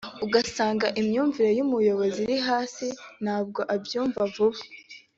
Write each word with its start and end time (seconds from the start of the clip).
ugasanga 0.25 0.87
imyumvire 1.01 1.49
y’umuyobozi 1.57 2.19
iri 2.25 2.37
hasi 2.47 2.87
ntabwo 3.23 3.59
abyumva 3.75 4.21
vuba 4.33 4.59